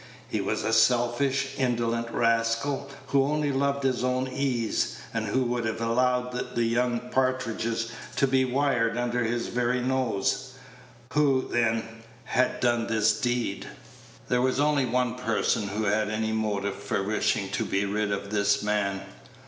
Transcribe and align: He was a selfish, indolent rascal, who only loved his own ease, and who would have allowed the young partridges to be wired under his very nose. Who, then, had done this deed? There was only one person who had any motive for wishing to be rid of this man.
He 0.27 0.41
was 0.41 0.63
a 0.63 0.73
selfish, 0.73 1.49
indolent 1.59 2.09
rascal, 2.09 2.89
who 3.09 3.23
only 3.23 3.51
loved 3.51 3.83
his 3.83 4.03
own 4.03 4.27
ease, 4.27 4.97
and 5.13 5.27
who 5.27 5.43
would 5.43 5.63
have 5.65 5.79
allowed 5.79 6.31
the 6.55 6.63
young 6.63 7.11
partridges 7.11 7.91
to 8.15 8.25
be 8.25 8.43
wired 8.43 8.97
under 8.97 9.23
his 9.23 9.49
very 9.49 9.79
nose. 9.79 10.53
Who, 11.13 11.47
then, 11.51 11.83
had 12.23 12.59
done 12.61 12.87
this 12.87 13.19
deed? 13.21 13.67
There 14.27 14.41
was 14.41 14.59
only 14.59 14.87
one 14.87 15.17
person 15.19 15.67
who 15.67 15.83
had 15.83 16.09
any 16.09 16.31
motive 16.31 16.77
for 16.77 17.03
wishing 17.03 17.49
to 17.51 17.63
be 17.63 17.85
rid 17.85 18.11
of 18.11 18.31
this 18.31 18.63
man. 18.63 19.01